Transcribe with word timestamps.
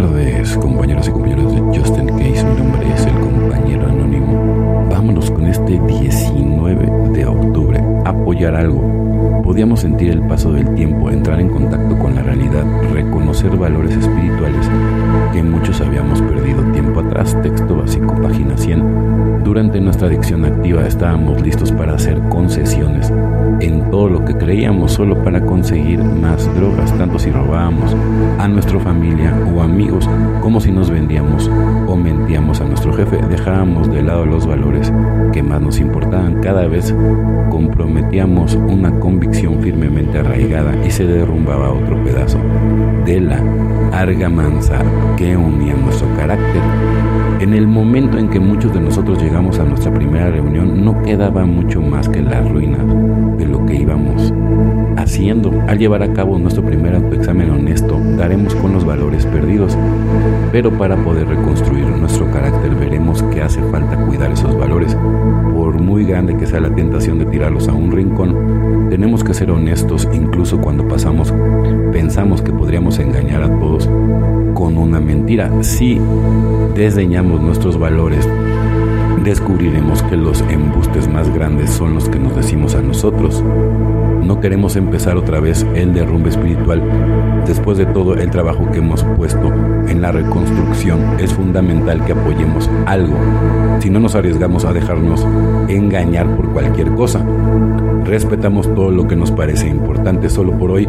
tardes, 0.00 0.56
compañeros 0.56 1.08
y 1.08 1.10
compañeras 1.10 1.52
de 1.52 1.60
Justin 1.78 2.06
Case. 2.08 2.44
Mi 2.44 2.54
nombre 2.56 2.94
es 2.94 3.04
el 3.04 3.20
compañero 3.20 3.86
anónimo. 3.86 4.88
Vámonos 4.90 5.30
con 5.30 5.46
este 5.46 5.78
19 5.78 7.12
de 7.12 7.26
octubre. 7.26 7.84
Apoyar 8.04 8.54
algo. 8.54 9.42
Podíamos 9.42 9.80
sentir 9.80 10.10
el 10.10 10.22
paso 10.26 10.52
del 10.52 10.74
tiempo, 10.74 11.10
entrar 11.10 11.38
en 11.40 11.50
contacto 11.50 11.98
con 11.98 12.14
la 12.14 12.22
realidad, 12.22 12.64
reconocer 12.92 13.54
valores 13.56 13.94
espirituales 13.96 14.66
que 15.32 15.42
muchos 15.42 15.80
habíamos 15.80 16.20
perdido 16.22 16.62
tiempo 16.72 17.00
atrás. 17.00 17.36
Texto 17.42 17.76
básico, 17.76 18.14
página 18.20 18.56
100. 18.56 19.44
Durante 19.44 19.80
nuestra 19.80 20.06
adicción 20.08 20.44
activa 20.44 20.86
estábamos 20.86 21.40
listos 21.40 21.72
para 21.72 21.94
hacer 21.94 22.20
concesiones 22.28 23.12
en 23.60 23.90
todo 23.90 24.08
lo 24.08 24.24
que 24.24 24.36
creíamos 24.36 24.92
solo 24.92 25.22
para 25.22 25.44
conseguir 25.44 26.02
más 26.02 26.52
drogas, 26.54 26.96
tanto 26.96 27.18
si 27.18 27.30
robábamos 27.30 27.96
a 28.38 28.48
nuestra 28.48 28.78
familia 28.80 29.34
o 29.54 29.62
amigos 29.62 30.08
como 30.40 30.60
si 30.60 30.70
nos 30.70 30.90
vendíamos 30.90 31.50
o 31.86 31.96
mentíamos 31.96 32.60
a 32.60 32.64
nuestro 32.64 32.92
jefe. 32.92 33.18
Dejábamos 33.28 33.90
de 33.90 34.02
lado 34.02 34.24
los 34.24 34.46
valores 34.46 34.92
que 35.32 35.42
más 35.42 35.60
nos 35.60 35.80
importaban. 35.80 36.40
Cada 36.40 36.66
vez 36.66 36.94
comprometíamos 37.50 38.54
una 38.54 38.98
convicción 39.00 39.60
firmemente 39.60 40.18
arraigada 40.18 40.74
y 40.86 40.90
se 40.90 41.06
derrumbaba 41.06 41.72
otro 41.72 42.02
pedazo 42.04 42.38
de 43.04 43.20
la 43.20 43.42
argamanza 43.92 44.78
que 45.16 45.29
nuestro 45.36 46.08
carácter. 46.16 46.62
En 47.40 47.54
el 47.54 47.66
momento 47.66 48.18
en 48.18 48.28
que 48.28 48.40
muchos 48.40 48.72
de 48.72 48.80
nosotros 48.80 49.22
llegamos 49.22 49.58
a 49.58 49.64
nuestra 49.64 49.92
primera 49.92 50.30
reunión, 50.30 50.84
no 50.84 51.02
quedaba 51.02 51.46
mucho 51.46 51.80
más 51.80 52.08
que 52.08 52.20
la 52.20 52.40
ruina 52.42 52.78
de 53.36 53.46
lo 53.46 53.64
que 53.64 53.76
íbamos 53.76 54.32
haciendo. 54.96 55.52
Al 55.66 55.78
llevar 55.78 56.02
a 56.02 56.12
cabo 56.12 56.38
nuestro 56.38 56.64
primer 56.64 56.94
autoexamen 56.94 57.50
honesto, 57.50 57.98
daremos 58.16 58.54
con 58.56 58.72
los 58.72 58.84
valores 58.84 59.24
perdidos. 59.26 59.76
Pero 60.52 60.70
para 60.76 60.96
poder 60.96 61.28
reconstruir 61.28 61.86
nuestro 61.86 62.30
carácter 62.30 62.74
veremos 62.74 63.22
que 63.24 63.42
hace 63.42 63.62
falta 63.70 63.96
cuidar 64.06 64.32
esos 64.32 64.56
valores. 64.58 64.96
Por 65.54 65.80
muy 65.80 66.04
grande 66.04 66.36
que 66.36 66.46
sea 66.46 66.60
la 66.60 66.74
tentación 66.74 67.18
de 67.18 67.26
tirarlos 67.26 67.68
a 67.68 67.72
un 67.72 67.90
rincón, 67.92 68.88
tenemos 68.90 69.24
que 69.24 69.34
ser 69.34 69.50
honestos 69.50 70.08
incluso 70.12 70.60
cuando 70.60 70.86
pasamos, 70.86 71.32
pensamos 71.92 72.42
que 72.42 72.52
podríamos 72.52 72.98
engañar 72.98 73.42
a 73.42 73.58
todos 73.58 73.88
mentira. 75.30 75.62
Si 75.62 76.00
desdeñamos 76.74 77.40
nuestros 77.40 77.78
valores, 77.78 78.28
descubriremos 79.22 80.02
que 80.04 80.16
los 80.16 80.40
embustes 80.42 81.06
más 81.08 81.32
grandes 81.32 81.70
son 81.70 81.94
los 81.94 82.08
que 82.08 82.18
nos 82.18 82.34
decimos 82.34 82.74
a 82.74 82.82
nosotros. 82.82 83.42
No 84.24 84.40
queremos 84.40 84.74
empezar 84.76 85.16
otra 85.16 85.38
vez 85.38 85.64
el 85.74 85.92
derrumbe 85.94 86.30
espiritual. 86.30 86.82
Después 87.46 87.78
de 87.78 87.86
todo 87.86 88.14
el 88.14 88.30
trabajo 88.30 88.70
que 88.72 88.78
hemos 88.78 89.04
puesto 89.16 89.52
en 89.88 90.02
la 90.02 90.10
reconstrucción, 90.10 91.00
es 91.20 91.32
fundamental 91.32 92.04
que 92.04 92.12
apoyemos 92.12 92.68
algo. 92.86 93.16
Si 93.80 93.88
no 93.88 94.00
nos 94.00 94.16
arriesgamos 94.16 94.64
a 94.64 94.72
dejarnos 94.72 95.24
engañar 95.68 96.34
por 96.36 96.50
cualquier 96.52 96.90
cosa, 96.94 97.24
respetamos 98.04 98.72
todo 98.74 98.90
lo 98.90 99.06
que 99.06 99.16
nos 99.16 99.30
parece 99.30 99.68
importante. 99.68 100.28
Solo 100.28 100.58
por 100.58 100.72
hoy 100.72 100.88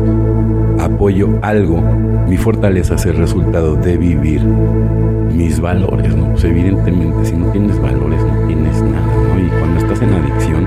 apoyo 0.94 1.40
algo. 1.42 1.82
Mi 2.28 2.38
fortaleza 2.38 2.96
es 2.96 3.06
el 3.06 3.18
resultado 3.18 3.76
de 3.76 3.98
vivir 3.98 4.44
mis 4.44 5.60
valores, 5.60 6.16
¿no? 6.16 6.30
Pues 6.32 6.44
evidentemente 6.44 7.26
si 7.26 7.34
no 7.34 7.48
tienes 7.48 7.80
valores 7.82 8.22
no 8.24 8.48
tienes 8.48 8.82
nada, 8.82 9.02
¿no? 9.02 9.40
Y 9.40 9.50
cuando 9.50 9.80
estás 9.80 10.02
en 10.02 10.14
adicción, 10.14 10.66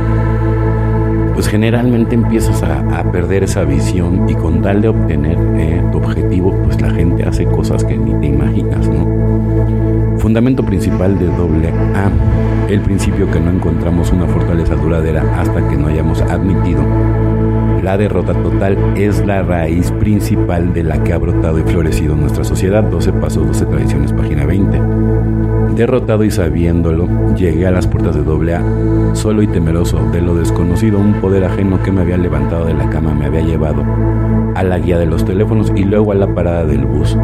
pues 1.35 1.49
generalmente 1.49 2.15
empiezas 2.15 2.63
a, 2.63 2.99
a 2.99 3.13
perder 3.13 3.45
esa 3.45 3.65
visión 3.65 4.29
y 4.29 4.35
con 4.35 4.63
tal 4.63 4.83
de 4.83 4.89
obtener 4.89 5.39
eh, 5.57 5.83
tu 5.93 5.99
objetivo, 5.99 6.53
pues 6.65 6.81
la 6.81 6.91
gente 6.91 7.25
hace 7.25 7.45
cosas 7.45 7.85
que 7.85 7.97
ni 7.97 8.15
te 8.21 8.27
imaginas, 8.27 8.89
¿no? 8.89 10.19
Fundamento 10.19 10.65
principal 10.65 11.19
de 11.19 11.27
doble 11.27 11.69
A, 11.69 12.11
el 12.71 12.81
principio 12.81 13.31
que 13.31 13.41
no 13.41 13.51
encontramos 13.51 14.11
una 14.11 14.27
fortaleza 14.27 14.75
duradera 14.75 15.23
hasta 15.39 15.69
que 15.69 15.77
no 15.77 15.89
hayamos 15.89 16.23
admitido 16.23 16.83
la 17.85 17.99
derrota 17.99 18.33
total 18.33 18.79
es 18.97 19.25
la 19.27 19.43
raíz 19.43 19.91
principal 19.93 20.73
de 20.73 20.83
la 20.83 21.05
que 21.05 21.13
ha 21.13 21.19
brotado 21.19 21.59
y 21.59 21.63
florecido 21.63 22.17
nuestra 22.17 22.43
sociedad. 22.43 22.83
12 22.83 23.13
pasos, 23.13 23.47
12 23.47 23.67
tradiciones, 23.67 24.13
página 24.15 24.47
20. 24.47 24.81
Derrotado 25.77 26.25
y 26.25 26.31
sabiéndolo, 26.31 27.35
llegué 27.35 27.67
a 27.67 27.71
las 27.71 27.87
puertas 27.87 28.15
de 28.15 28.23
doble 28.23 28.55
A, 28.55 28.63
solo 29.13 29.43
y 29.43 29.49
temeroso 29.49 29.99
de 30.13 30.23
lo 30.23 30.35
desconocido, 30.35 30.99
un 30.99 31.21
poder 31.21 31.45
ajeno 31.45 31.83
que 31.83 31.93
me 31.93 32.01
había 32.01 32.17
levantado 32.17 32.65
de 32.65 32.73
la 32.73 32.89
cama 32.89 33.13
me 33.13 33.27
había 33.27 33.43
llevado 33.43 33.85
a 34.55 34.63
la 34.63 34.79
guía 34.79 34.99
de 34.99 35.07
los 35.07 35.25
teléfonos 35.25 35.73
y 35.75 35.85
luego 35.85 36.13
a 36.13 36.15
la 36.15 36.33
parada 36.33 36.65
del 36.65 36.87
bus. 36.87 37.17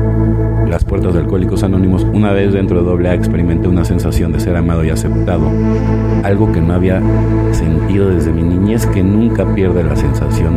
Las 0.69 0.85
puertas 0.85 1.15
de 1.15 1.21
Alcohólicos 1.21 1.63
Anónimos, 1.63 2.07
una 2.13 2.33
vez 2.33 2.53
dentro 2.53 2.79
de 2.79 2.85
doble 2.85 3.09
A 3.09 3.15
experimenté 3.15 3.69
una 3.69 3.85
sensación 3.85 4.33
de 4.33 4.41
ser 4.41 4.57
amado 4.57 4.85
y 4.85 4.91
aceptado, 4.91 5.51
algo 6.23 6.53
que 6.53 6.61
no 6.61 6.75
había 6.75 7.01
sentido 7.53 8.11
desde 8.11 8.33
mi 8.33 8.43
niñez 8.43 8.87
que 8.87 9.03
nunca 9.03 9.55
pierde 9.55 9.83
la 9.83 9.97
sensación 9.97 10.50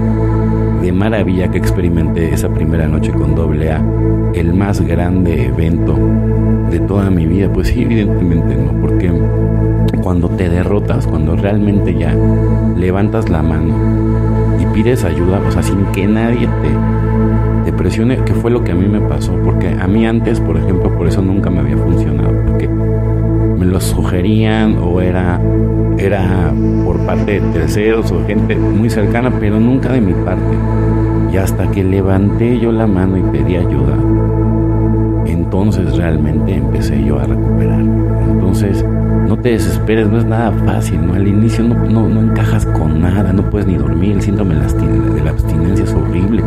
de 0.82 0.92
maravilla 0.92 1.50
que 1.50 1.58
experimenté 1.58 2.34
esa 2.34 2.50
primera 2.50 2.88
noche 2.88 3.12
con 3.12 3.36
doble 3.36 3.72
A, 3.72 3.82
el 4.34 4.54
más 4.54 4.82
grande 4.82 5.46
evento 5.46 5.98
de 6.70 6.80
toda 6.80 7.10
mi 7.10 7.26
vida. 7.26 7.52
Pues 7.52 7.70
evidentemente 7.70 8.56
no, 8.56 8.74
porque 8.82 9.12
cuando 10.04 10.30
te 10.30 10.50
derrotas, 10.50 11.08
cuando 11.08 11.36
realmente 11.36 11.96
ya 11.96 12.14
levantas 12.78 13.30
la 13.30 13.42
mano 13.42 13.74
y 14.60 14.66
pides 14.74 15.06
ayuda, 15.06 15.42
o 15.48 15.52
sea, 15.52 15.64
sin 15.64 15.86
que 15.94 16.08
nadie 16.08 16.48
te, 16.48 17.72
te 17.72 17.78
presione, 17.78 18.18
que 18.26 18.34
fue 18.34 18.52
lo 18.52 18.64
que 18.64 18.74
a 18.74 18.76
mí 18.76 18.88
me 18.88 19.00
pasó, 19.02 19.34
porque 19.44 19.70
a 19.70 19.88
mí 19.88 20.06
antes, 20.06 20.40
por 20.42 20.58
ejemplo, 20.58 20.94
por 20.96 21.08
eso 21.08 21.22
nunca 21.22 21.50
me 21.50 21.60
había 21.60 21.78
funcionado, 21.78 22.34
porque 22.46 22.68
me 22.68 23.66
lo 23.66 23.80
sugerían 23.80 24.78
o 24.82 25.00
era, 25.00 25.40
era 25.98 26.52
por 26.84 27.03
parte 27.16 27.40
de 27.40 27.42
terceros 27.52 28.12
o 28.12 28.26
gente 28.26 28.56
muy 28.56 28.90
cercana, 28.90 29.32
pero 29.40 29.60
nunca 29.60 29.92
de 29.92 30.02
mi 30.02 30.14
parte. 30.14 30.58
Y 31.32 31.38
hasta 31.38 31.70
que 31.70 31.84
levanté 31.84 32.60
yo 32.60 32.72
la 32.72 32.88
mano 32.88 33.18
y 33.18 33.22
pedí 33.22 33.56
ayuda, 33.56 33.96
entonces 35.28 35.96
realmente 35.96 36.56
empecé 36.56 37.04
yo 37.04 37.20
a 37.20 37.26
recuperar. 37.26 37.82
Entonces, 37.82 38.84
no 39.28 39.38
te 39.38 39.50
desesperes, 39.50 40.10
no 40.10 40.18
es 40.18 40.26
nada 40.26 40.52
fácil, 40.66 41.06
¿no? 41.06 41.14
Al 41.14 41.28
inicio 41.28 41.64
no, 41.64 41.76
no, 41.76 42.08
no 42.08 42.32
encajas 42.32 42.66
con 42.66 43.02
nada, 43.02 43.32
no 43.32 43.48
puedes 43.48 43.68
ni 43.68 43.76
dormir, 43.76 44.14
el 44.14 44.22
síndrome 44.22 44.56
de 44.56 45.24
la 45.24 45.30
abstinencia 45.30 45.86
es 45.86 45.94
horrible. 45.94 46.44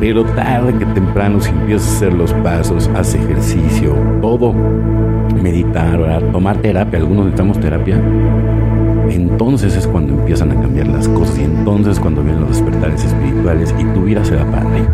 Pero 0.00 0.24
tarde 0.24 0.74
que 0.74 0.86
temprano, 0.86 1.40
si 1.40 1.50
empiezas 1.50 1.88
a 1.88 1.96
hacer 1.96 2.14
los 2.14 2.32
pasos, 2.34 2.90
haz 2.96 3.14
ejercicio, 3.14 3.94
todo, 4.20 4.54
meditar, 5.40 6.20
tomar 6.32 6.56
terapia, 6.56 6.98
algunos 6.98 7.26
necesitamos 7.26 7.60
terapia, 7.60 8.00
entonces 9.14 9.76
es 9.76 9.86
cuando 9.86 10.14
empiezan 10.14 10.52
a 10.52 10.60
cambiar 10.60 10.88
las 10.88 11.08
cosas 11.08 11.38
y 11.38 11.44
entonces 11.44 11.98
cuando 12.00 12.22
vienen 12.22 12.42
los 12.42 12.50
despertares 12.50 13.04
espirituales 13.04 13.74
y 13.78 13.84
tu 13.94 14.04
vida 14.04 14.24
se 14.24 14.36
va 14.36 14.44
para 14.46 14.62
arriba. 14.62 14.88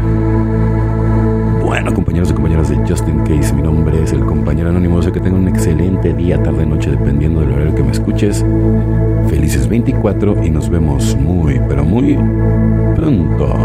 Bueno, 1.66 1.92
compañeros 1.92 2.30
y 2.30 2.34
compañeras 2.34 2.68
de 2.68 2.76
Justin 2.88 3.18
Case, 3.24 3.52
mi 3.52 3.62
nombre 3.62 4.00
es 4.02 4.12
el 4.12 4.24
compañero 4.24 4.70
anónimo. 4.70 5.02
Sé 5.02 5.10
que 5.10 5.20
tengan 5.20 5.42
un 5.42 5.48
excelente 5.48 6.14
día, 6.14 6.40
tarde, 6.42 6.64
noche, 6.64 6.90
dependiendo 6.90 7.40
del 7.40 7.52
horario 7.52 7.74
que 7.74 7.82
me 7.82 7.90
escuches. 7.90 8.44
Felices 9.28 9.68
24 9.68 10.44
y 10.44 10.50
nos 10.50 10.68
vemos 10.68 11.16
muy, 11.16 11.60
pero 11.68 11.84
muy 11.84 12.16
pronto. 12.94 13.55